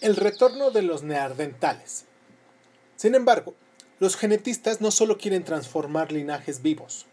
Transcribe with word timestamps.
El 0.00 0.14
retorno 0.14 0.70
de 0.70 0.82
los 0.82 1.02
neardentales. 1.02 2.04
Sin 2.94 3.16
embargo, 3.16 3.54
los 3.98 4.16
genetistas 4.16 4.80
no 4.80 4.92
solo 4.92 5.18
quieren 5.18 5.42
transformar 5.42 6.12
linajes 6.12 6.62
vivos, 6.62 7.06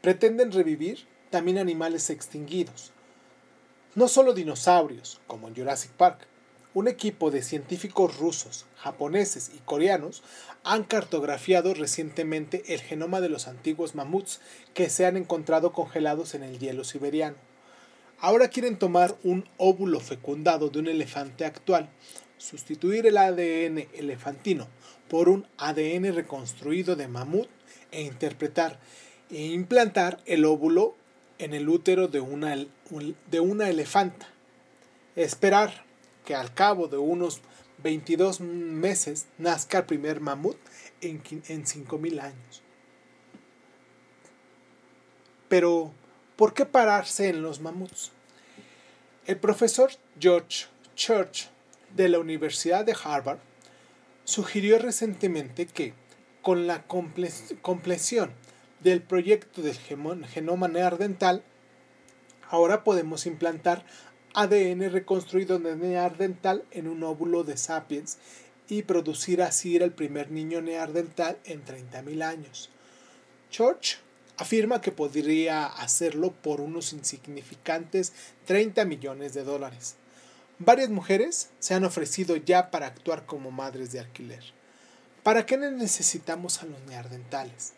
pretenden 0.00 0.50
revivir 0.50 1.06
también 1.30 1.56
animales 1.56 2.10
extinguidos. 2.10 2.90
No 3.94 4.08
solo 4.08 4.32
dinosaurios, 4.34 5.20
como 5.28 5.46
en 5.46 5.54
Jurassic 5.54 5.92
Park. 5.92 6.26
Un 6.74 6.88
equipo 6.88 7.30
de 7.30 7.42
científicos 7.42 8.18
rusos, 8.18 8.66
japoneses 8.76 9.52
y 9.54 9.58
coreanos 9.58 10.24
han 10.64 10.82
cartografiado 10.82 11.74
recientemente 11.74 12.74
el 12.74 12.80
genoma 12.80 13.20
de 13.20 13.28
los 13.28 13.46
antiguos 13.46 13.94
mamuts 13.94 14.40
que 14.74 14.90
se 14.90 15.06
han 15.06 15.16
encontrado 15.16 15.72
congelados 15.72 16.34
en 16.34 16.42
el 16.42 16.58
hielo 16.58 16.82
siberiano. 16.82 17.36
Ahora 18.18 18.48
quieren 18.48 18.78
tomar 18.78 19.16
un 19.24 19.48
óvulo 19.58 19.98
fecundado 19.98 20.70
de 20.70 20.78
un 20.78 20.86
elefante 20.86 21.44
actual, 21.44 21.90
sustituir 22.42 23.06
el 23.06 23.16
ADN 23.16 23.88
elefantino 23.94 24.66
por 25.08 25.28
un 25.28 25.46
ADN 25.58 26.14
reconstruido 26.14 26.96
de 26.96 27.06
mamut 27.06 27.48
e 27.92 28.02
interpretar 28.02 28.80
e 29.30 29.46
implantar 29.46 30.20
el 30.26 30.44
óvulo 30.44 30.96
en 31.38 31.54
el 31.54 31.68
útero 31.68 32.08
de 32.08 32.20
una, 32.20 32.54
de 33.30 33.40
una 33.40 33.70
elefanta. 33.70 34.26
Esperar 35.16 35.84
que 36.24 36.34
al 36.34 36.52
cabo 36.52 36.88
de 36.88 36.98
unos 36.98 37.40
22 37.82 38.40
meses 38.40 39.26
nazca 39.38 39.78
el 39.78 39.84
primer 39.86 40.20
mamut 40.20 40.56
en, 41.00 41.22
en 41.48 41.64
5.000 41.64 42.20
años. 42.20 42.62
Pero, 45.48 45.92
¿por 46.36 46.54
qué 46.54 46.66
pararse 46.66 47.28
en 47.28 47.42
los 47.42 47.60
mamuts? 47.60 48.12
El 49.26 49.38
profesor 49.38 49.90
George 50.18 50.66
Church 50.94 51.52
de 51.94 52.08
la 52.08 52.18
Universidad 52.18 52.84
de 52.84 52.96
Harvard 53.02 53.38
sugirió 54.24 54.78
recientemente 54.78 55.66
que, 55.66 55.94
con 56.42 56.66
la 56.66 56.84
compleción 56.86 58.32
del 58.80 59.02
proyecto 59.02 59.62
del 59.62 59.76
genoma 59.76 60.68
neandertal, 60.68 61.42
ahora 62.48 62.84
podemos 62.84 63.26
implantar 63.26 63.84
ADN 64.34 64.90
reconstruido 64.90 65.58
de 65.58 65.76
neandertal 65.76 66.64
en 66.70 66.88
un 66.88 67.02
óvulo 67.04 67.44
de 67.44 67.56
sapiens 67.56 68.18
y 68.68 68.82
producir 68.82 69.42
así 69.42 69.76
el 69.76 69.92
primer 69.92 70.30
niño 70.30 70.62
neandertal 70.62 71.38
en 71.44 71.64
30.000 71.64 72.22
años. 72.22 72.70
Church 73.50 73.98
afirma 74.38 74.80
que 74.80 74.92
podría 74.92 75.66
hacerlo 75.66 76.32
por 76.32 76.60
unos 76.60 76.92
insignificantes 76.92 78.12
30 78.46 78.84
millones 78.86 79.34
de 79.34 79.44
dólares. 79.44 79.96
Varias 80.58 80.90
mujeres 80.90 81.50
se 81.58 81.74
han 81.74 81.84
ofrecido 81.84 82.36
ya 82.36 82.70
para 82.70 82.86
actuar 82.86 83.26
como 83.26 83.50
madres 83.50 83.90
de 83.92 84.00
alquiler. 84.00 84.44
¿Para 85.22 85.46
qué 85.46 85.56
necesitamos 85.56 86.62
a 86.62 86.66
los 86.66 86.80
neandertales? 86.82 87.72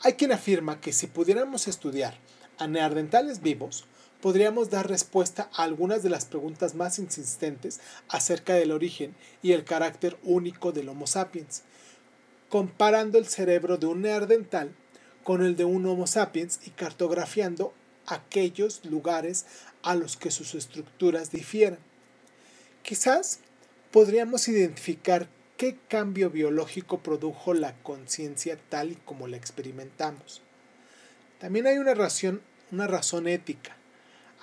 Hay 0.00 0.14
quien 0.14 0.32
afirma 0.32 0.80
que 0.80 0.92
si 0.92 1.06
pudiéramos 1.06 1.68
estudiar 1.68 2.14
a 2.58 2.66
neandertales 2.66 3.40
vivos, 3.40 3.86
podríamos 4.20 4.70
dar 4.70 4.88
respuesta 4.88 5.48
a 5.54 5.62
algunas 5.62 6.02
de 6.02 6.10
las 6.10 6.24
preguntas 6.24 6.74
más 6.74 6.98
insistentes 6.98 7.80
acerca 8.08 8.54
del 8.54 8.72
origen 8.72 9.14
y 9.42 9.52
el 9.52 9.64
carácter 9.64 10.18
único 10.22 10.72
del 10.72 10.88
Homo 10.88 11.06
sapiens, 11.06 11.62
comparando 12.48 13.18
el 13.18 13.26
cerebro 13.26 13.76
de 13.76 13.86
un 13.86 14.02
neandertal 14.02 14.74
con 15.22 15.42
el 15.42 15.56
de 15.56 15.64
un 15.64 15.86
Homo 15.86 16.06
sapiens 16.06 16.60
y 16.66 16.70
cartografiando 16.70 17.72
aquellos 18.06 18.84
lugares 18.84 19.46
a 19.82 19.94
los 19.94 20.16
que 20.16 20.30
sus 20.30 20.54
estructuras 20.54 21.30
difieren. 21.30 21.78
Quizás 22.82 23.40
podríamos 23.90 24.48
identificar 24.48 25.28
qué 25.56 25.76
cambio 25.88 26.30
biológico 26.30 27.00
produjo 27.00 27.52
la 27.52 27.74
conciencia 27.82 28.58
tal 28.68 28.92
y 28.92 28.96
como 28.96 29.26
la 29.26 29.36
experimentamos. 29.36 30.42
También 31.38 31.66
hay 31.66 31.78
una 31.78 31.94
razón, 31.94 32.42
una 32.70 32.86
razón 32.86 33.28
ética. 33.28 33.76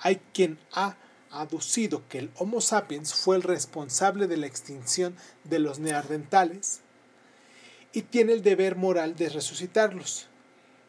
Hay 0.00 0.20
quien 0.32 0.58
ha 0.72 0.96
aducido 1.30 2.06
que 2.08 2.18
el 2.18 2.30
Homo 2.36 2.60
sapiens 2.60 3.14
fue 3.14 3.36
el 3.36 3.42
responsable 3.42 4.26
de 4.26 4.36
la 4.36 4.46
extinción 4.46 5.16
de 5.44 5.58
los 5.58 5.78
neandertales 5.78 6.80
y 7.92 8.02
tiene 8.02 8.32
el 8.32 8.42
deber 8.42 8.76
moral 8.76 9.16
de 9.16 9.28
resucitarlos. 9.28 10.28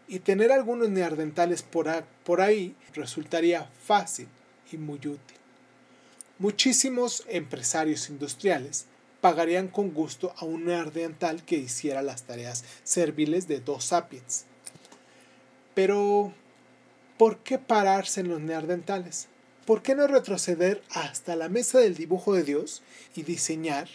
Y 0.10 0.20
tener 0.20 0.52
algunos 0.52 0.90
neandertales 0.90 1.64
por, 1.64 1.88
por 2.24 2.42
ahí 2.42 2.76
resultaría 2.94 3.70
fácil 3.84 4.28
y 4.72 4.78
muy 4.78 4.98
útil. 4.98 5.38
Muchísimos 6.40 7.24
empresarios 7.28 8.10
industriales 8.10 8.86
pagarían 9.22 9.68
con 9.68 9.92
gusto 9.92 10.34
a 10.38 10.46
un 10.46 10.66
neandertal 10.66 11.44
que 11.44 11.58
hiciera 11.58 12.02
las 12.02 12.24
tareas 12.24 12.64
serviles 12.84 13.48
de 13.48 13.60
dos 13.60 13.86
sapiens. 13.86 14.46
Pero, 15.74 16.34
¿por 17.18 17.40
qué 17.40 17.58
pararse 17.58 18.22
en 18.22 18.30
los 18.30 18.40
neandertales? 18.40 19.28
¿Por 19.66 19.82
qué 19.82 19.96
no 19.96 20.08
retroceder 20.08 20.82
hasta 20.92 21.36
la 21.36 21.50
mesa 21.50 21.80
del 21.80 21.96
dibujo 21.96 22.34
de 22.34 22.44
Dios 22.44 22.84
y 23.16 23.24
diseñar 23.24 23.90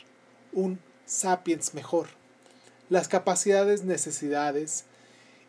un 0.52 0.80
sapiens 1.06 1.74
mejor? 1.74 2.08
Las 2.90 3.08
capacidades, 3.08 3.84
necesidades 3.84 4.84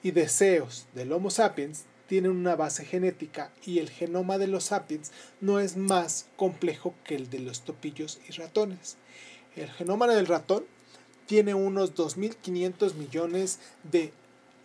y 0.01 0.11
deseos 0.11 0.85
del 0.93 1.11
Homo 1.11 1.29
sapiens 1.29 1.85
tienen 2.07 2.31
una 2.31 2.55
base 2.55 2.85
genética 2.85 3.51
y 3.65 3.79
el 3.79 3.89
genoma 3.89 4.37
de 4.37 4.47
los 4.47 4.65
sapiens 4.65 5.11
no 5.41 5.59
es 5.59 5.77
más 5.77 6.27
complejo 6.35 6.93
que 7.03 7.15
el 7.15 7.29
de 7.29 7.39
los 7.39 7.61
topillos 7.61 8.19
y 8.27 8.31
ratones. 8.33 8.97
El 9.55 9.69
genoma 9.69 10.07
del 10.07 10.27
ratón 10.27 10.65
tiene 11.25 11.53
unos 11.53 11.95
2.500 11.95 12.95
millones 12.95 13.59
de 13.89 14.13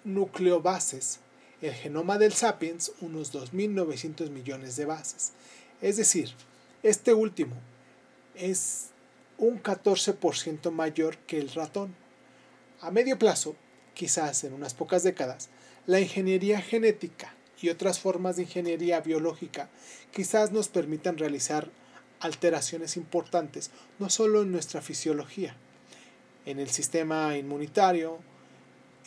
nucleobases, 0.05 1.21
el 1.61 1.73
genoma 1.73 2.19
del 2.19 2.33
sapiens 2.33 2.93
unos 3.01 3.33
2.900 3.33 4.31
millones 4.31 4.77
de 4.77 4.85
bases. 4.85 5.33
Es 5.81 5.97
decir, 5.97 6.31
este 6.83 7.15
último 7.15 7.57
es 8.35 8.91
un 9.37 9.63
14% 9.63 10.71
mayor 10.71 11.17
que 11.19 11.39
el 11.39 11.51
ratón. 11.51 11.95
A 12.81 12.91
medio 12.91 13.19
plazo, 13.19 13.57
quizás 13.95 14.45
en 14.45 14.53
unas 14.53 14.75
pocas 14.75 15.03
décadas, 15.03 15.49
la 15.89 16.01
ingeniería 16.01 16.61
genética 16.61 17.35
y 17.63 17.71
otras 17.71 17.99
formas 17.99 18.37
de 18.37 18.43
ingeniería 18.43 19.01
biológica 19.01 19.71
quizás 20.13 20.53
nos 20.53 20.69
permitan 20.69 21.17
realizar 21.17 21.71
alteraciones 22.21 22.99
importantes 22.99 23.71
no 23.99 24.11
solo 24.11 24.43
en 24.43 24.53
nuestra 24.53 24.83
fisiología, 24.83 25.57
en 26.45 26.61
el 26.61 26.69
sistema 26.69 27.39
inmunitario 27.39 28.19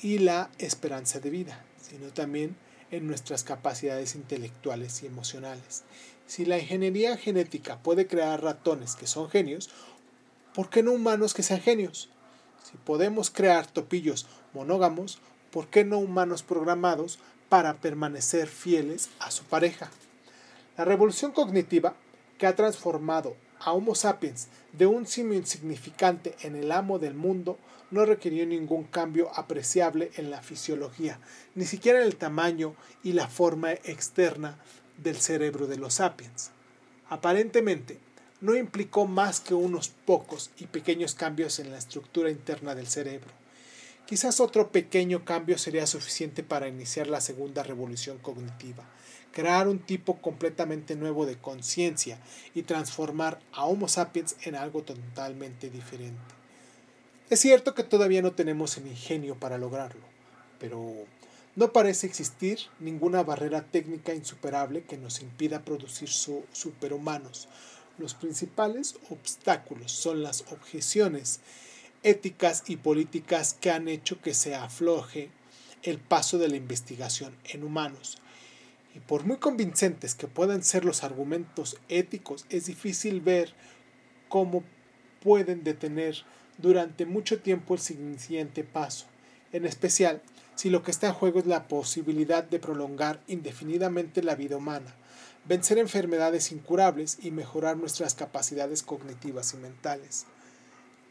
y 0.01 0.17
la 0.17 0.49
esperanza 0.57 1.19
de 1.19 1.29
vida, 1.29 1.63
sino 1.79 2.07
también 2.07 2.55
en 2.89 3.05
nuestras 3.05 3.43
capacidades 3.43 4.15
intelectuales 4.15 5.03
y 5.03 5.05
emocionales. 5.05 5.83
Si 6.25 6.45
la 6.45 6.57
ingeniería 6.57 7.15
genética 7.15 7.77
puede 7.83 8.07
crear 8.07 8.41
ratones 8.41 8.95
que 8.95 9.05
son 9.05 9.29
genios, 9.29 9.69
¿por 10.55 10.71
qué 10.71 10.81
no 10.81 10.93
humanos 10.93 11.35
que 11.35 11.43
sean 11.43 11.61
genios? 11.61 12.09
Si 12.63 12.75
podemos 12.77 13.29
crear 13.29 13.67
topillos 13.67 14.25
monógamos, 14.53 15.21
¿por 15.51 15.67
qué 15.67 15.83
no 15.83 15.97
humanos 15.97 16.43
programados 16.43 17.19
para 17.49 17.75
permanecer 17.75 18.47
fieles 18.47 19.09
a 19.19 19.31
su 19.31 19.43
pareja? 19.43 19.91
La 20.77 20.85
revolución 20.85 21.31
cognitiva, 21.31 21.95
que 22.37 22.47
ha 22.47 22.55
transformado 22.55 23.35
a 23.59 23.73
Homo 23.73 23.93
sapiens 23.93 24.47
de 24.71 24.87
un 24.87 25.05
simio 25.05 25.37
insignificante 25.37 26.35
en 26.41 26.55
el 26.55 26.71
amo 26.71 26.97
del 26.97 27.13
mundo, 27.13 27.59
no 27.91 28.05
requirió 28.05 28.45
ningún 28.45 28.85
cambio 28.85 29.29
apreciable 29.35 30.11
en 30.15 30.31
la 30.31 30.41
fisiología, 30.41 31.19
ni 31.55 31.65
siquiera 31.65 31.99
en 31.99 32.05
el 32.05 32.15
tamaño 32.15 32.73
y 33.03 33.13
la 33.13 33.27
forma 33.27 33.73
externa 33.73 34.57
del 34.97 35.17
cerebro 35.17 35.67
de 35.67 35.77
los 35.77 35.95
sapiens. 35.95 36.51
Aparentemente, 37.09 37.99
no 38.39 38.55
implicó 38.55 39.05
más 39.05 39.39
que 39.41 39.53
unos 39.53 39.89
pocos 39.89 40.49
y 40.57 40.65
pequeños 40.65 41.13
cambios 41.13 41.59
en 41.59 41.69
la 41.71 41.77
estructura 41.77 42.31
interna 42.31 42.73
del 42.73 42.87
cerebro. 42.87 43.40
Quizás 44.05 44.39
otro 44.39 44.71
pequeño 44.71 45.23
cambio 45.23 45.57
sería 45.57 45.87
suficiente 45.87 46.43
para 46.43 46.67
iniciar 46.67 47.07
la 47.07 47.21
segunda 47.21 47.63
revolución 47.63 48.17
cognitiva, 48.17 48.83
crear 49.31 49.67
un 49.67 49.79
tipo 49.79 50.21
completamente 50.21 50.95
nuevo 50.95 51.25
de 51.25 51.37
conciencia 51.37 52.19
y 52.53 52.63
transformar 52.63 53.39
a 53.53 53.65
Homo 53.65 53.87
sapiens 53.87 54.35
en 54.43 54.55
algo 54.55 54.83
totalmente 54.83 55.69
diferente. 55.69 56.19
Es 57.29 57.39
cierto 57.39 57.73
que 57.73 57.83
todavía 57.83 58.21
no 58.21 58.33
tenemos 58.33 58.77
el 58.77 58.87
ingenio 58.87 59.39
para 59.39 59.57
lograrlo, 59.57 60.03
pero 60.59 61.05
no 61.55 61.71
parece 61.71 62.07
existir 62.07 62.59
ninguna 62.79 63.23
barrera 63.23 63.63
técnica 63.63 64.13
insuperable 64.13 64.83
que 64.83 64.97
nos 64.97 65.21
impida 65.21 65.63
producir 65.63 66.09
superhumanos. 66.09 67.47
Los 67.97 68.13
principales 68.13 68.95
obstáculos 69.09 69.91
son 69.91 70.23
las 70.23 70.41
objeciones 70.51 71.39
éticas 72.03 72.63
y 72.67 72.77
políticas 72.77 73.55
que 73.59 73.71
han 73.71 73.87
hecho 73.87 74.21
que 74.21 74.33
se 74.33 74.55
afloje 74.55 75.29
el 75.83 75.99
paso 75.99 76.37
de 76.37 76.49
la 76.49 76.55
investigación 76.55 77.35
en 77.45 77.63
humanos. 77.63 78.17
Y 78.95 78.99
por 78.99 79.25
muy 79.25 79.37
convincentes 79.37 80.15
que 80.15 80.27
puedan 80.27 80.63
ser 80.63 80.83
los 80.83 81.03
argumentos 81.03 81.77
éticos, 81.89 82.45
es 82.49 82.65
difícil 82.65 83.21
ver 83.21 83.53
cómo 84.27 84.63
pueden 85.21 85.63
detener 85.63 86.23
durante 86.57 87.05
mucho 87.05 87.39
tiempo 87.41 87.75
el 87.75 87.79
siguiente 87.79 88.63
paso, 88.63 89.05
en 89.51 89.65
especial 89.65 90.21
si 90.55 90.69
lo 90.69 90.83
que 90.83 90.91
está 90.91 91.07
en 91.07 91.13
juego 91.13 91.39
es 91.39 91.45
la 91.45 91.67
posibilidad 91.67 92.43
de 92.43 92.59
prolongar 92.59 93.21
indefinidamente 93.27 94.21
la 94.21 94.35
vida 94.35 94.57
humana, 94.57 94.93
vencer 95.45 95.77
enfermedades 95.77 96.51
incurables 96.51 97.17
y 97.21 97.31
mejorar 97.31 97.77
nuestras 97.77 98.13
capacidades 98.13 98.83
cognitivas 98.83 99.53
y 99.53 99.57
mentales. 99.57 100.25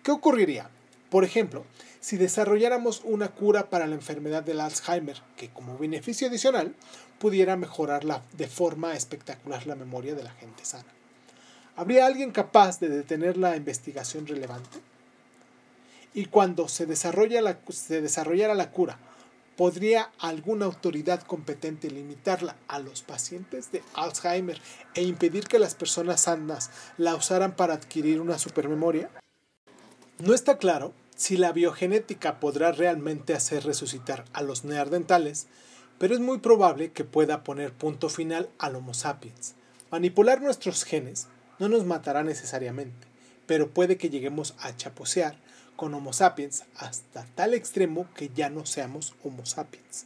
¿Qué 0.03 0.13
ocurriría? 0.13 0.71
Por 1.11 1.25
ejemplo, 1.25 1.65
si 2.01 2.17
desarrolláramos 2.17 3.03
una 3.05 3.29
cura 3.29 3.69
para 3.69 3.87
la 3.87 3.97
enfermedad 3.97 4.45
del 4.45 4.61
Alzheimer, 4.61 5.21
que 5.37 5.51
como 5.51 5.77
beneficio 5.77 6.29
adicional 6.29 6.75
pudiera 7.19 7.57
mejorar 7.57 8.05
de 8.33 8.47
forma 8.47 8.95
espectacular 8.95 9.67
la 9.67 9.75
memoria 9.75 10.15
de 10.15 10.23
la 10.23 10.31
gente 10.31 10.65
sana. 10.65 10.87
¿Habría 11.77 12.07
alguien 12.07 12.31
capaz 12.31 12.79
de 12.79 12.89
detener 12.89 13.37
la 13.37 13.57
investigación 13.57 14.27
relevante? 14.27 14.79
Y 16.15 16.27
cuando 16.27 16.65
la, 16.65 16.69
se 16.69 18.01
desarrollara 18.01 18.55
la 18.55 18.71
cura, 18.71 18.99
¿podría 19.57 20.11
alguna 20.19 20.67
autoridad 20.67 21.23
competente 21.23 21.91
limitarla 21.91 22.57
a 22.69 22.79
los 22.79 23.03
pacientes 23.03 23.71
de 23.73 23.83
Alzheimer 23.95 24.61
e 24.95 25.03
impedir 25.03 25.47
que 25.47 25.59
las 25.59 25.75
personas 25.75 26.23
sanas 26.23 26.71
la 26.99 27.15
usaran 27.15 27.55
para 27.55 27.75
adquirir 27.75 28.21
una 28.21 28.39
supermemoria? 28.39 29.11
No 30.21 30.35
está 30.35 30.59
claro 30.59 30.93
si 31.17 31.39
la 31.39 31.51
biogenética 31.51 32.41
podrá 32.41 32.73
realmente 32.73 33.33
hacer 33.33 33.65
resucitar 33.65 34.27
a 34.35 34.43
los 34.43 34.65
neandertales, 34.65 35.47
pero 35.99 36.13
es 36.13 36.21
muy 36.21 36.39
probable 36.39 36.93
que 36.93 37.05
pueda 37.05 37.43
poner 37.43 37.73
punto 37.73 38.11
final 38.11 38.51
al 38.59 38.77
Homo 38.77 38.93
sapiens. 38.93 39.55
Manipular 39.91 40.43
nuestros 40.43 40.85
genes 40.85 41.27
no 41.59 41.71
nos 41.71 41.87
matará 41.87 42.23
necesariamente, 42.23 43.07
pero 43.47 43.71
puede 43.71 43.97
que 43.97 44.11
lleguemos 44.11 44.55
a 44.59 44.77
chaposear 44.77 45.37
con 45.75 45.95
Homo 45.95 46.13
sapiens 46.13 46.65
hasta 46.77 47.25
tal 47.35 47.55
extremo 47.55 48.07
que 48.15 48.29
ya 48.29 48.51
no 48.51 48.67
seamos 48.67 49.15
Homo 49.25 49.47
sapiens. 49.47 50.05